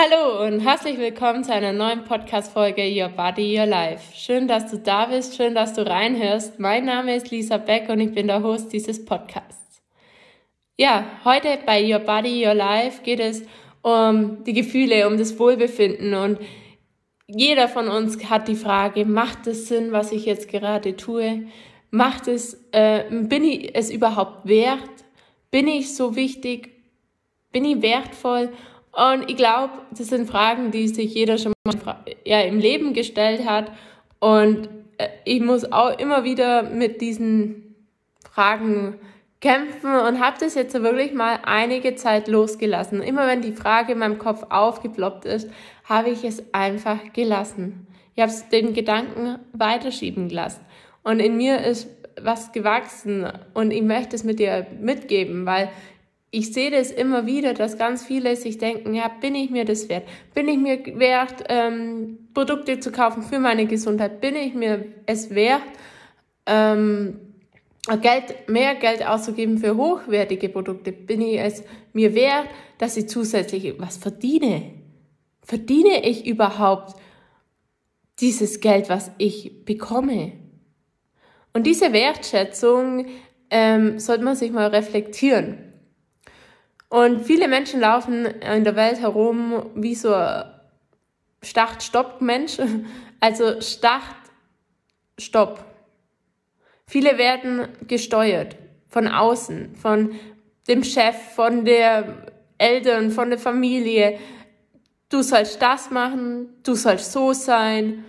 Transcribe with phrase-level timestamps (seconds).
[0.00, 4.14] Hallo und herzlich willkommen zu einer neuen Podcast-Folge Your Body, Your Life.
[4.14, 6.60] Schön, dass du da bist, schön, dass du reinhörst.
[6.60, 9.82] Mein Name ist Lisa Beck und ich bin der Host dieses Podcasts.
[10.76, 13.42] Ja, heute bei Your Body, Your Life geht es
[13.82, 16.38] um die Gefühle, um das Wohlbefinden und
[17.26, 21.48] jeder von uns hat die Frage, macht es Sinn, was ich jetzt gerade tue?
[21.90, 24.78] Macht es, äh, bin ich es überhaupt wert?
[25.50, 26.70] Bin ich so wichtig?
[27.50, 28.52] Bin ich wertvoll?
[28.98, 33.48] Und ich glaube, das sind Fragen, die sich jeder schon mal ja, im Leben gestellt
[33.48, 33.70] hat.
[34.18, 37.76] Und äh, ich muss auch immer wieder mit diesen
[38.28, 38.98] Fragen
[39.40, 43.00] kämpfen und habe das jetzt wirklich mal einige Zeit losgelassen.
[43.00, 45.48] Immer wenn die Frage in meinem Kopf aufgeploppt ist,
[45.84, 47.86] habe ich es einfach gelassen.
[48.16, 50.62] Ich habe den Gedanken weiterschieben gelassen.
[51.04, 51.88] Und in mir ist
[52.20, 55.70] was gewachsen und ich möchte es mit dir mitgeben, weil
[56.30, 59.88] ich sehe das immer wieder, dass ganz viele sich denken, ja, bin ich mir das
[59.88, 60.06] wert?
[60.34, 64.20] Bin ich mir wert, ähm, Produkte zu kaufen für meine Gesundheit?
[64.20, 65.62] Bin ich mir es wert,
[66.46, 67.18] ähm,
[68.02, 70.92] Geld, mehr Geld auszugeben für hochwertige Produkte?
[70.92, 74.74] Bin ich es mir wert, dass ich zusätzlich was verdiene?
[75.42, 76.94] Verdiene ich überhaupt
[78.20, 80.32] dieses Geld, was ich bekomme?
[81.54, 83.06] Und diese Wertschätzung
[83.48, 85.67] ähm, sollte man sich mal reflektieren.
[86.88, 90.14] Und viele Menschen laufen in der Welt herum wie so
[91.42, 92.58] Start-Stopp-Mensch.
[93.20, 94.04] Also Start,
[95.18, 95.64] Stopp.
[96.86, 98.54] Viele werden gesteuert
[98.86, 100.14] von außen, von
[100.68, 104.20] dem Chef, von der Eltern, von der Familie.
[105.08, 108.04] Du sollst das machen, du sollst so sein.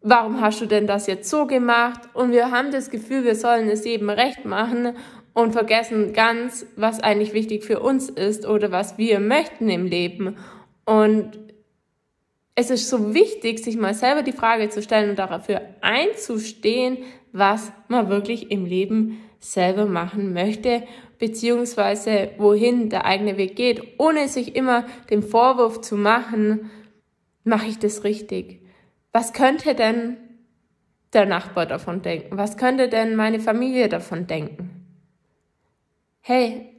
[0.00, 2.00] Warum hast du denn das jetzt so gemacht?
[2.14, 4.96] Und wir haben das Gefühl, wir sollen es jedem recht machen
[5.34, 10.36] und vergessen ganz, was eigentlich wichtig für uns ist oder was wir möchten im Leben.
[10.86, 11.38] Und
[12.54, 16.98] es ist so wichtig, sich mal selber die Frage zu stellen und dafür einzustehen,
[17.32, 20.84] was man wirklich im Leben selber machen möchte,
[21.18, 26.70] beziehungsweise wohin der eigene Weg geht, ohne sich immer den Vorwurf zu machen,
[27.42, 28.60] mache ich das richtig?
[29.12, 30.16] Was könnte denn
[31.12, 32.38] der Nachbar davon denken?
[32.38, 34.73] Was könnte denn meine Familie davon denken?
[36.26, 36.70] Hey,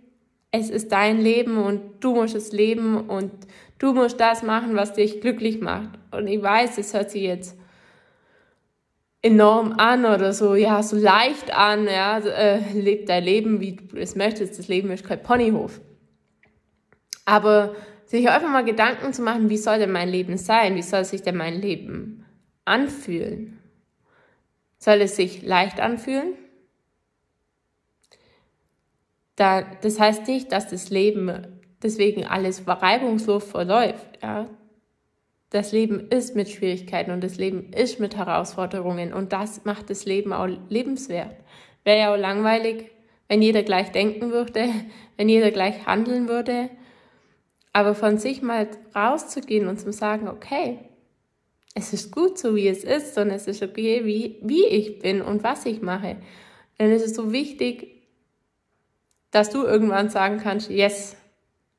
[0.49, 3.31] es ist dein Leben und du musst es leben und
[3.77, 5.89] du musst das machen, was dich glücklich macht.
[6.11, 7.55] Und ich weiß, es hört sich jetzt
[9.21, 13.97] enorm an oder so, ja, so leicht an, ja, äh, leb dein Leben, wie du
[13.97, 14.57] es möchtest.
[14.57, 15.79] Das Leben ist kein Ponyhof.
[17.25, 20.75] Aber sich einfach mal Gedanken zu machen, wie soll denn mein Leben sein?
[20.75, 22.25] Wie soll sich denn mein Leben
[22.65, 23.59] anfühlen?
[24.79, 26.33] Soll es sich leicht anfühlen?
[29.35, 31.47] Da, das heißt nicht, dass das Leben
[31.83, 34.19] deswegen alles reibungslos verläuft.
[34.21, 34.47] Ja?
[35.49, 40.05] Das Leben ist mit Schwierigkeiten und das Leben ist mit Herausforderungen und das macht das
[40.05, 41.35] Leben auch lebenswert.
[41.83, 42.91] Wäre ja auch langweilig,
[43.27, 44.69] wenn jeder gleich denken würde,
[45.17, 46.69] wenn jeder gleich handeln würde.
[47.73, 50.79] Aber von sich mal rauszugehen und zu sagen, okay,
[51.73, 55.21] es ist gut so, wie es ist und es ist okay, wie, wie ich bin
[55.21, 56.15] und was ich mache.
[56.77, 57.94] Dann ist es so wichtig,
[59.31, 61.17] dass du irgendwann sagen kannst, yes,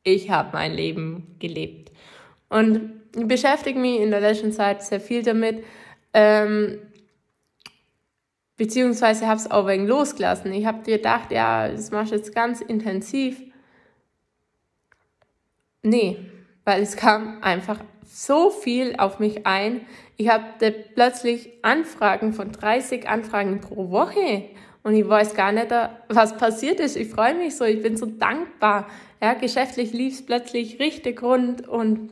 [0.03, 1.91] ich habe mein Leben gelebt.
[2.49, 5.65] Und ich beschäftige mich in der letzten Zeit sehr viel damit,
[6.12, 6.79] ähm,
[8.56, 10.53] beziehungsweise habe es auch wegen losgelassen.
[10.53, 13.41] Ich habe gedacht, ja, das machst du jetzt ganz intensiv.
[15.83, 16.19] Nee,
[16.65, 19.83] weil es kam einfach so viel auf mich ein.
[20.17, 24.49] Ich hatte plötzlich Anfragen von 30 Anfragen pro Woche
[24.87, 25.67] und ich weiß gar nicht,
[26.09, 26.97] was passiert ist.
[26.97, 28.87] Ich freue mich so, ich bin so dankbar.
[29.21, 32.11] Ja, geschäftlich lief es plötzlich richtig rund und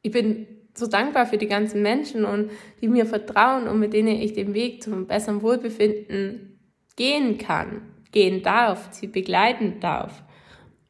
[0.00, 4.20] ich bin so dankbar für die ganzen Menschen und die mir vertrauen und mit denen
[4.20, 6.60] ich den Weg zum besseren Wohlbefinden
[6.94, 10.22] gehen kann, gehen darf, sie begleiten darf.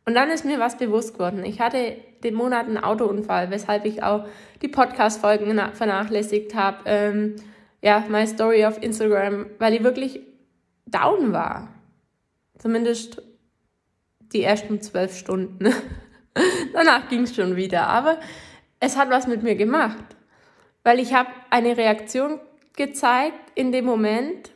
[0.04, 1.46] Und dann ist mir was bewusst geworden.
[1.46, 4.26] Ich hatte den Monat einen Autounfall, weshalb ich auch
[4.60, 6.76] die Podcast-Folgen vernachlässigt habe.
[6.84, 7.36] Ähm,
[7.80, 10.20] ja, my Story auf Instagram, weil ich wirklich
[10.94, 11.68] down war.
[12.58, 13.22] Zumindest
[14.32, 15.72] die ersten zwölf Stunden.
[16.72, 17.86] Danach ging es schon wieder.
[17.88, 18.18] Aber
[18.80, 20.04] es hat was mit mir gemacht.
[20.82, 22.40] Weil ich habe eine Reaktion
[22.76, 24.52] gezeigt in dem Moment,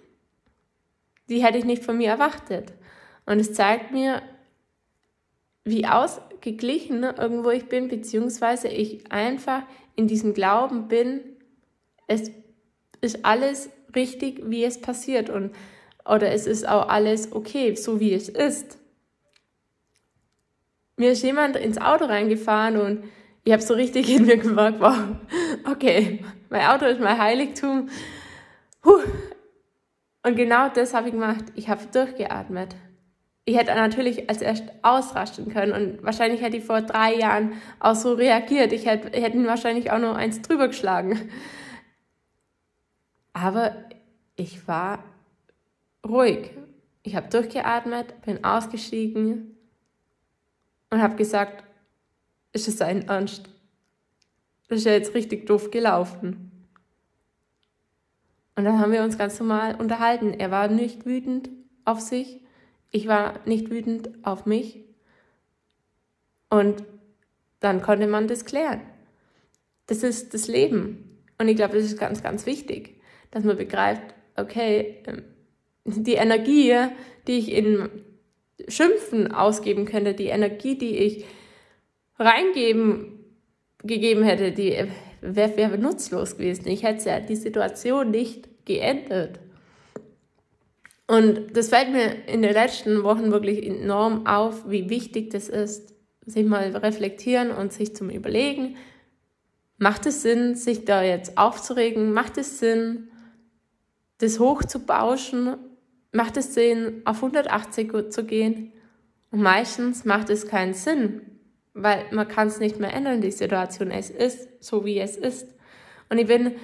[1.29, 2.73] die hätte ich nicht von mir erwartet.
[3.27, 4.23] Und es zeigt mir,
[5.65, 9.63] wie ausgeglichen irgendwo ich bin, beziehungsweise ich einfach
[9.97, 11.21] in diesem Glauben bin,
[12.07, 12.31] es
[13.01, 15.29] ist alles richtig, wie es passiert.
[15.31, 15.55] Und
[16.09, 18.79] oder es ist auch alles okay, so wie es ist.
[20.97, 23.05] Mir ist jemand ins Auto reingefahren und
[23.45, 24.97] ich habe so richtig in mir gemerkt, wow,
[25.71, 27.89] okay, mein Auto ist mein Heiligtum.
[28.83, 29.01] Puh.
[30.25, 31.45] Und genau das habe ich gemacht.
[31.55, 32.75] Ich habe durchgeatmet.
[33.45, 37.95] Ich hätte natürlich als erst ausrasten können und wahrscheinlich hätte ich vor drei Jahren auch
[37.95, 38.73] so reagiert.
[38.73, 41.31] Ich hätte, hätte ihn wahrscheinlich auch noch eins drüber geschlagen.
[43.33, 43.73] Aber
[44.37, 45.03] ich war
[46.07, 46.51] ruhig.
[47.03, 49.57] Ich habe durchgeatmet, bin ausgestiegen
[50.91, 51.65] und habe gesagt,
[52.53, 53.49] ist es ein Ernst?
[54.69, 56.67] Das ist ja jetzt richtig doof gelaufen.
[58.57, 60.35] Und dann haben wir uns ganz normal unterhalten.
[60.35, 61.49] Er war nicht wütend
[61.85, 62.43] auf sich,
[62.91, 64.85] ich war nicht wütend auf mich.
[66.51, 66.83] Und
[67.61, 68.81] dann konnte man das klären.
[69.87, 71.19] Das ist das Leben.
[71.39, 73.01] Und ich glaube, das ist ganz, ganz wichtig,
[73.31, 75.23] dass man begreift, okay, ähm,
[75.97, 76.75] die Energie,
[77.27, 77.89] die ich in
[78.69, 81.25] Schimpfen ausgeben könnte, die Energie, die ich
[82.19, 83.19] reingeben
[83.85, 84.77] gegeben hätte, die
[85.21, 86.69] wäre wär nutzlos gewesen.
[86.69, 89.41] Ich hätte ja die Situation nicht geändert.
[91.07, 95.95] Und das fällt mir in den letzten Wochen wirklich enorm auf, wie wichtig das ist,
[96.27, 98.77] sich mal reflektieren und sich zum Überlegen,
[99.79, 102.13] macht es Sinn, sich da jetzt aufzuregen?
[102.13, 103.09] Macht es Sinn,
[104.19, 105.57] das hochzubauschen?
[106.13, 108.73] Macht es Sinn, auf 180 zu gehen?
[109.31, 111.21] Und meistens macht es keinen Sinn,
[111.75, 113.91] weil man kann es nicht mehr ändern, die Situation.
[113.91, 115.55] Es ist so, wie es ist.
[116.09, 116.57] Und ich bin,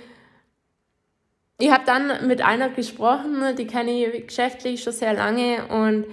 [1.58, 6.06] ich habe dann mit einer gesprochen, die kenne ich geschäftlich schon sehr lange und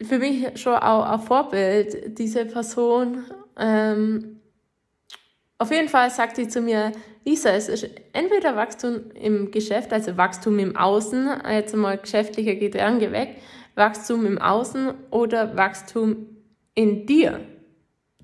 [0.00, 3.24] für mich schon auch ein Vorbild, diese Person.
[3.58, 4.37] Ähm,
[5.58, 6.92] auf jeden Fall sagt sie zu mir,
[7.24, 13.12] Lisa, es ist entweder Wachstum im Geschäft, also Wachstum im Außen, jetzt mal geschäftlicher Gedanke
[13.12, 13.36] weg,
[13.74, 16.26] Wachstum im Außen oder Wachstum
[16.74, 17.40] in dir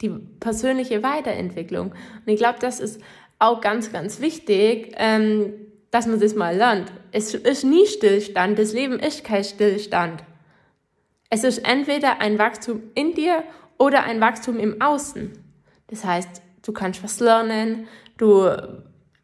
[0.00, 1.88] die persönliche Weiterentwicklung.
[1.90, 3.00] Und ich glaube, das ist
[3.38, 5.52] auch ganz, ganz wichtig, ähm,
[5.90, 6.92] dass man das mal lernt.
[7.12, 8.58] Es ist nie Stillstand.
[8.58, 10.24] Das Leben ist kein Stillstand.
[11.30, 13.44] Es ist entweder ein Wachstum in dir
[13.78, 15.32] oder ein Wachstum im Außen.
[15.88, 18.48] Das heißt, du kannst was lernen, du,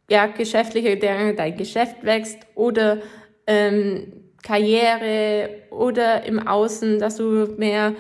[0.09, 2.99] ja, geschäftliche, dein Geschäft wächst oder
[3.47, 7.95] ähm, Karriere oder im Außen, dass du mehr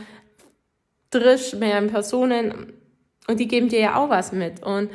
[1.10, 2.72] triffst, mehr Personen
[3.30, 4.62] und die geben dir ja auch was mit.
[4.64, 4.90] Und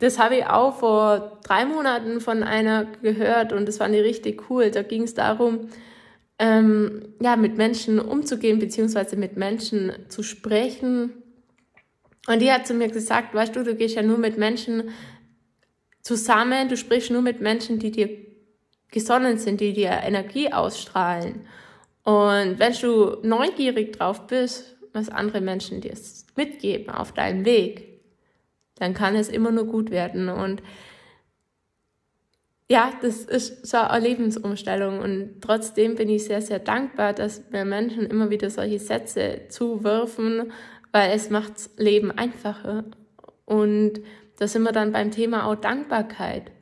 [0.00, 4.50] das habe ich auch vor drei Monaten von einer gehört und das fand ich richtig
[4.50, 4.70] cool.
[4.70, 5.68] Da ging es darum,
[6.38, 11.21] ähm, ja, mit Menschen umzugehen, beziehungsweise mit Menschen zu sprechen.
[12.26, 14.90] Und die hat zu mir gesagt, weißt du, du gehst ja nur mit Menschen
[16.02, 18.10] zusammen, du sprichst nur mit Menschen, die dir
[18.90, 21.46] gesonnen sind, die dir Energie ausstrahlen.
[22.04, 25.94] Und wenn du neugierig drauf bist, was andere Menschen dir
[26.36, 28.00] mitgeben auf deinem Weg,
[28.76, 30.28] dann kann es immer nur gut werden.
[30.28, 30.62] Und
[32.68, 35.00] ja, das ist so eine Lebensumstellung.
[35.00, 40.52] Und trotzdem bin ich sehr, sehr dankbar, dass mir Menschen immer wieder solche Sätze zuwirfen,
[40.92, 42.84] weil es macht das Leben einfacher.
[43.44, 44.00] Und
[44.38, 46.52] da sind wir dann beim Thema auch Dankbarkeit.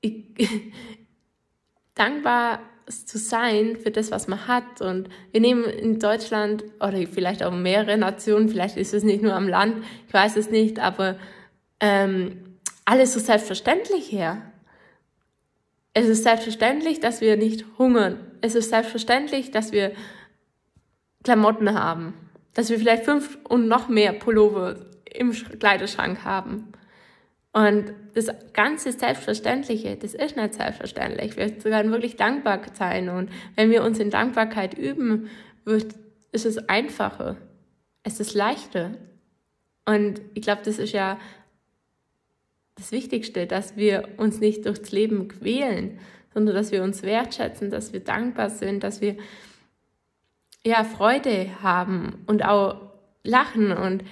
[0.00, 0.24] Ich,
[1.94, 4.80] dankbar zu sein für das, was man hat.
[4.80, 9.34] Und wir nehmen in Deutschland oder vielleicht auch mehrere Nationen, vielleicht ist es nicht nur
[9.34, 11.18] am Land, ich weiß es nicht, aber
[11.80, 14.42] ähm, alles so selbstverständlich her.
[15.92, 18.20] Es ist selbstverständlich, dass wir nicht hungern.
[18.40, 19.92] Es ist selbstverständlich, dass wir
[21.28, 22.14] Klamotten haben.
[22.54, 26.72] Dass wir vielleicht fünf und noch mehr Pullover im Kleiderschrank haben.
[27.52, 31.36] Und das ganze Selbstverständliche, das ist nicht selbstverständlich.
[31.36, 33.10] Wir können wirklich dankbar sein.
[33.10, 35.28] Und wenn wir uns in Dankbarkeit üben,
[35.66, 35.94] wird,
[36.32, 37.36] ist es einfacher.
[38.04, 38.92] Es ist leichter.
[39.84, 41.18] Und ich glaube, das ist ja
[42.76, 45.98] das Wichtigste, dass wir uns nicht durchs Leben quälen,
[46.32, 49.16] sondern dass wir uns wertschätzen, dass wir dankbar sind, dass wir
[50.68, 52.76] ja Freude haben und auch
[53.24, 54.04] lachen und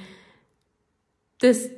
[1.38, 1.70] das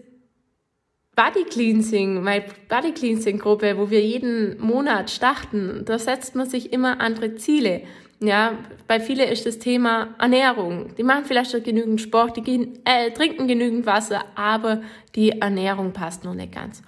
[1.14, 6.72] Body Cleansing, meine Body Cleansing Gruppe, wo wir jeden Monat starten, da setzt man sich
[6.72, 7.82] immer andere Ziele.
[8.20, 8.52] Ja,
[8.88, 10.94] bei vielen ist das Thema Ernährung.
[10.96, 14.82] Die machen vielleicht schon genügend Sport, die gehen, äh, trinken genügend Wasser, aber
[15.14, 16.82] die Ernährung passt noch nicht ganz.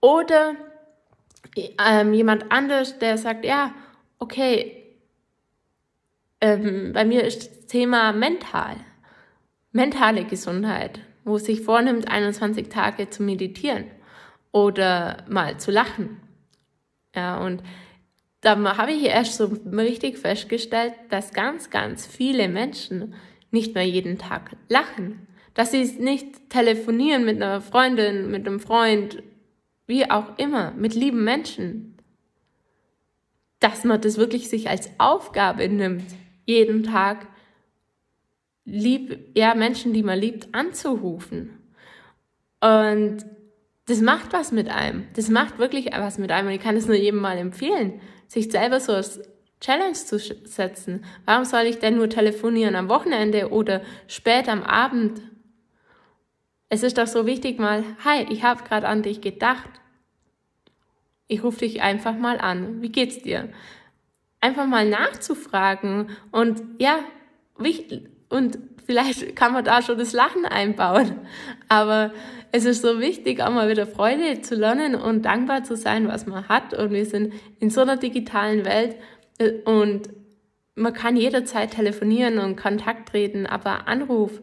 [0.00, 0.54] Oder
[1.86, 3.72] ähm, jemand anders, der sagt, ja,
[4.18, 4.83] okay,
[6.44, 8.76] ähm, bei mir ist das Thema mental,
[9.72, 13.84] mentale Gesundheit wo sich vornimmt, 21 Tage zu meditieren
[14.52, 16.20] oder mal zu lachen.
[17.14, 17.62] Ja, und
[18.40, 23.14] da habe ich erst so richtig festgestellt, dass ganz, ganz viele Menschen
[23.50, 25.26] nicht mehr jeden Tag lachen.
[25.54, 29.22] dass sie nicht telefonieren mit einer Freundin, mit einem Freund,
[29.86, 31.96] wie auch immer, mit lieben Menschen.
[33.60, 36.02] Dass man das wirklich sich als Aufgabe nimmt,
[36.44, 37.26] jeden Tag
[38.64, 41.58] lieb, ja, Menschen, die man liebt, anzurufen.
[42.60, 43.24] Und
[43.86, 45.06] das macht was mit einem.
[45.14, 46.48] Das macht wirklich was mit einem.
[46.48, 49.20] Und ich kann es nur jedem mal empfehlen, sich selber so als
[49.60, 51.04] Challenge zu setzen.
[51.24, 55.20] Warum soll ich denn nur telefonieren am Wochenende oder spät am Abend?
[56.68, 59.68] Es ist doch so wichtig mal, hi, ich habe gerade an dich gedacht.
[61.28, 62.82] Ich rufe dich einfach mal an.
[62.82, 63.48] Wie geht's dir?
[64.44, 66.98] Einfach mal nachzufragen und ja,
[68.28, 71.12] und vielleicht kann man da schon das Lachen einbauen.
[71.68, 72.12] Aber
[72.52, 76.26] es ist so wichtig, auch mal wieder Freude zu lernen und dankbar zu sein, was
[76.26, 76.74] man hat.
[76.74, 78.96] Und wir sind in so einer digitalen Welt
[79.38, 80.10] äh, und
[80.74, 84.42] man kann jederzeit telefonieren und Kontakt treten, aber Anruf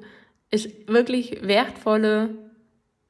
[0.49, 2.29] ist wirklich wertvoller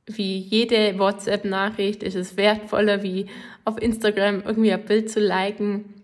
[0.08, 3.28] wie jede WhatsApp-Nachricht, ist es wertvoller wie
[3.64, 6.01] auf Instagram irgendwie ein Bild zu liken.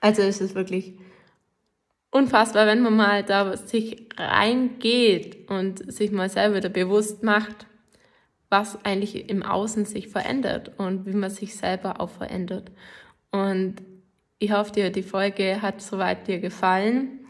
[0.00, 0.94] Also ist es wirklich
[2.10, 7.66] unfassbar, wenn man mal da sich reingeht und sich mal selber wieder bewusst macht,
[8.48, 12.72] was eigentlich im Außen sich verändert und wie man sich selber auch verändert.
[13.30, 13.76] Und
[14.38, 17.20] ich hoffe dir, die Folge hat soweit dir gefallen.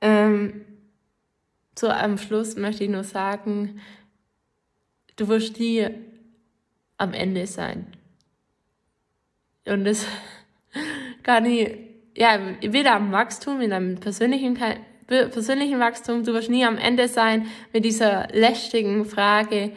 [0.00, 0.64] Ähm,
[1.76, 3.80] so am Schluss möchte ich nur sagen,
[5.16, 5.86] du wirst nie
[6.96, 7.88] am Ende sein.
[9.66, 10.06] Und das
[11.22, 11.83] kann ich
[12.16, 14.58] ja, weder am Wachstum, in einem persönlichen,
[15.06, 19.72] persönlichen Wachstum, du wirst nie am Ende sein mit dieser lästigen Frage,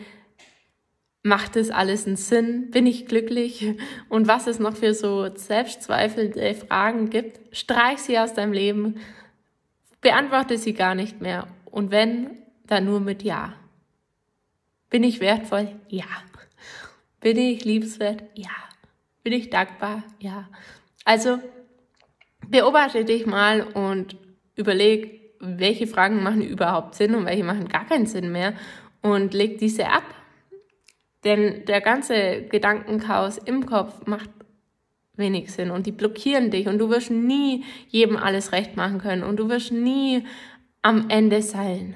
[1.23, 2.71] macht das alles einen Sinn?
[2.71, 3.75] Bin ich glücklich?
[4.09, 8.95] Und was es noch für so selbstzweifelnde Fragen gibt, streich sie aus deinem Leben,
[10.01, 11.47] beantworte sie gar nicht mehr.
[11.65, 13.53] Und wenn, dann nur mit Ja.
[14.89, 15.75] Bin ich wertvoll?
[15.89, 16.05] Ja.
[17.19, 18.23] Bin ich liebenswert?
[18.35, 18.51] Ja.
[19.21, 20.03] Bin ich dankbar?
[20.19, 20.47] Ja.
[21.03, 21.39] Also,
[22.49, 24.17] beobachte dich mal und
[24.55, 28.53] überleg, welche Fragen machen überhaupt Sinn und welche machen gar keinen Sinn mehr
[29.01, 30.03] und leg diese ab.
[31.23, 34.29] Denn der ganze Gedankenchaos im Kopf macht
[35.15, 39.23] wenig Sinn und die blockieren dich und du wirst nie jedem alles recht machen können
[39.23, 40.23] und du wirst nie
[40.81, 41.95] am Ende sein.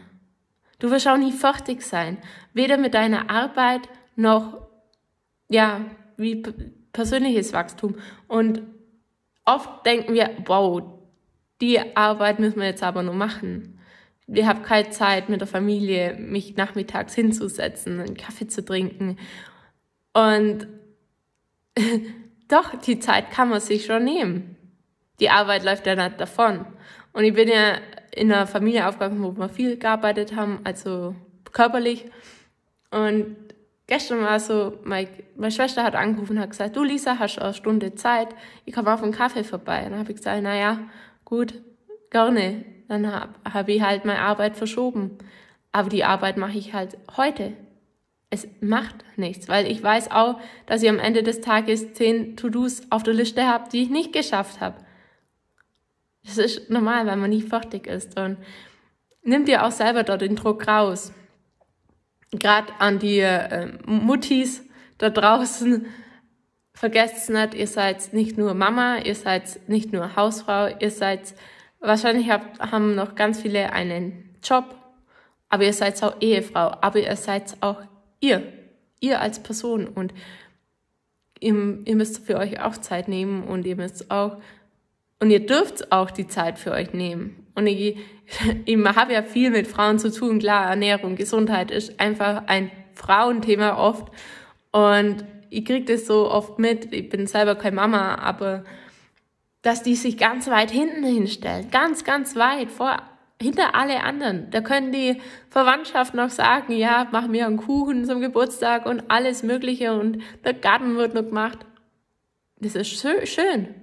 [0.80, 2.18] Du wirst auch nie fertig sein,
[2.54, 4.68] weder mit deiner Arbeit noch
[5.50, 5.86] ja,
[6.18, 6.42] wie
[6.94, 7.96] persönliches Wachstum
[8.28, 8.64] und
[9.46, 10.82] oft denken wir, wow,
[11.62, 13.80] die Arbeit müssen wir jetzt aber nur machen.
[14.28, 19.18] Ich habe keine Zeit mit der Familie, mich nachmittags hinzusetzen, einen Kaffee zu trinken.
[20.14, 20.68] Und
[22.48, 24.58] doch, die Zeit kann man sich schon nehmen.
[25.20, 26.66] Die Arbeit läuft ja nicht davon.
[27.14, 27.78] Und ich bin ja
[28.12, 31.16] in einer Familie aufgewachsen, wo wir viel gearbeitet haben, also
[31.52, 32.06] körperlich.
[32.90, 33.36] Und
[33.92, 37.54] gestern war so, meine, meine Schwester hat angerufen und hat gesagt, du Lisa, hast eine
[37.54, 38.30] Stunde Zeit?
[38.64, 39.82] Ich komme auf einen Kaffee vorbei.
[39.84, 40.80] Dann habe ich gesagt, na ja,
[41.26, 41.56] gut,
[42.10, 42.64] gerne.
[42.88, 45.18] Dann habe hab ich halt meine Arbeit verschoben.
[45.74, 47.52] Aber die Arbeit mache ich halt heute.
[48.30, 52.84] Es macht nichts, weil ich weiß auch, dass ich am Ende des Tages zehn To-Dos
[52.92, 54.78] auf der Liste habe, die ich nicht geschafft habe.
[56.24, 58.18] Das ist normal, weil man nie fertig ist.
[58.18, 58.38] Und
[59.22, 61.12] nimm dir auch selber dort den Druck raus
[62.32, 64.64] gerade an die äh, Muttis
[64.98, 65.86] da draußen,
[66.74, 71.34] vergesst nicht, ihr seid nicht nur Mama, ihr seid nicht nur Hausfrau, ihr seid,
[71.80, 74.76] wahrscheinlich habt, haben noch ganz viele einen Job,
[75.50, 77.82] aber ihr seid auch Ehefrau, aber ihr seid auch
[78.20, 78.42] ihr,
[79.00, 80.14] ihr als Person und
[81.40, 84.38] ihr, ihr müsst für euch auch Zeit nehmen und ihr müsst auch,
[85.20, 87.41] und ihr dürft auch die Zeit für euch nehmen.
[87.56, 87.98] Und ich,
[88.66, 90.40] ich habe ja viel mit Frauen zu tun.
[90.40, 94.12] Klar, Ernährung, Gesundheit ist einfach ein Frauenthema oft.
[94.72, 96.94] Und ich kriege das so oft mit.
[96.94, 98.64] Ich bin selber keine Mama, aber
[99.62, 101.70] dass die sich ganz weit hinten hinstellen.
[101.70, 102.98] Ganz, ganz weit vor,
[103.42, 104.50] hinter alle anderen.
[104.52, 109.44] Da können die Verwandtschaft noch sagen, ja, mach mir einen Kuchen zum Geburtstag und alles
[109.44, 111.60] Mögliche und der Garten wird noch gemacht.
[112.60, 113.76] Das ist schön.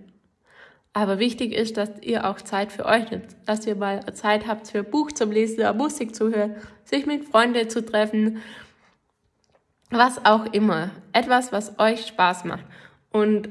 [0.98, 4.66] Aber wichtig ist, dass ihr auch Zeit für euch nutzt, dass ihr mal Zeit habt
[4.66, 8.42] für Buch zum Lesen oder Musik zu hören, sich mit Freunden zu treffen,
[9.90, 10.90] was auch immer.
[11.12, 12.64] Etwas, was euch Spaß macht.
[13.12, 13.48] Und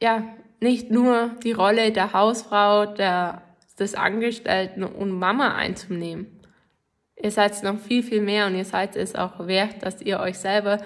[0.00, 0.24] ja,
[0.60, 3.42] nicht nur die Rolle der Hausfrau, der,
[3.78, 6.40] des Angestellten und Mama einzunehmen.
[7.14, 10.38] Ihr seid noch viel, viel mehr und ihr seid es auch wert, dass ihr euch
[10.38, 10.78] selber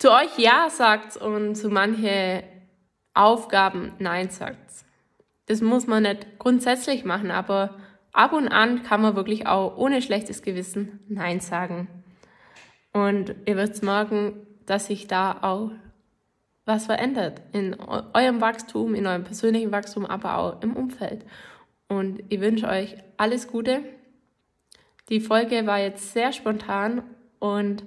[0.00, 2.42] zu euch Ja sagt und zu manche
[3.18, 4.84] Aufgaben Nein sagt.
[5.46, 7.76] Das muss man nicht grundsätzlich machen, aber
[8.12, 11.88] ab und an kann man wirklich auch ohne schlechtes Gewissen Nein sagen.
[12.92, 15.72] Und ihr werdet merken, dass sich da auch
[16.64, 21.24] was verändert in eurem Wachstum, in eurem persönlichen Wachstum, aber auch im Umfeld.
[21.88, 23.82] Und ich wünsche euch alles Gute.
[25.08, 27.02] Die Folge war jetzt sehr spontan
[27.38, 27.84] und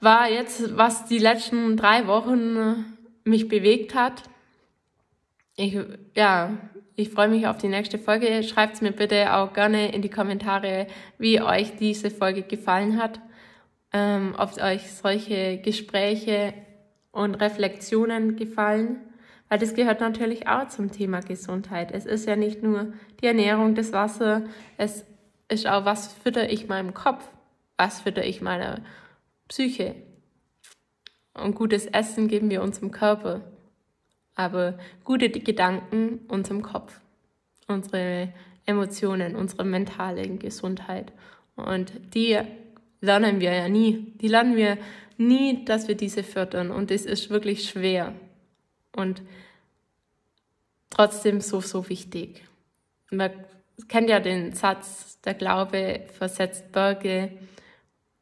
[0.00, 2.91] war jetzt, was die letzten drei Wochen
[3.24, 4.22] mich bewegt hat.
[5.56, 5.78] Ich,
[6.16, 6.58] ja,
[6.96, 8.42] ich freue mich auf die nächste Folge.
[8.42, 10.86] Schreibt mir bitte auch gerne in die Kommentare,
[11.18, 13.20] wie euch diese Folge gefallen hat,
[13.92, 16.54] ähm, ob euch solche Gespräche
[17.12, 19.00] und Reflexionen gefallen,
[19.48, 21.92] weil das gehört natürlich auch zum Thema Gesundheit.
[21.92, 24.44] Es ist ja nicht nur die Ernährung, das Wasser,
[24.78, 25.04] es
[25.48, 27.28] ist auch, was fütter ich meinem Kopf,
[27.76, 28.80] was fütter ich meiner
[29.48, 29.94] Psyche.
[31.34, 33.40] Und gutes Essen geben wir unserem Körper,
[34.34, 37.00] aber gute Gedanken unserem Kopf,
[37.68, 38.32] unsere
[38.66, 41.12] Emotionen, unsere mentale Gesundheit.
[41.56, 42.38] Und die
[43.00, 44.12] lernen wir ja nie.
[44.20, 44.78] Die lernen wir
[45.18, 46.70] nie, dass wir diese fördern.
[46.70, 48.14] Und es ist wirklich schwer.
[48.94, 49.22] Und
[50.90, 52.42] trotzdem so, so wichtig.
[53.10, 53.30] Man
[53.88, 57.30] kennt ja den Satz, der Glaube versetzt Berge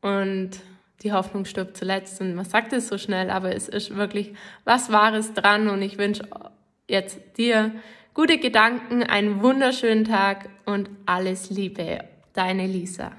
[0.01, 0.61] und
[1.03, 2.21] die Hoffnung stirbt zuletzt.
[2.21, 5.69] Und man sagt es so schnell, aber es ist wirklich was Wahres dran.
[5.69, 6.23] Und ich wünsche
[6.89, 7.73] jetzt dir
[8.15, 12.05] gute Gedanken, einen wunderschönen Tag und alles Liebe.
[12.33, 13.13] Deine Lisa.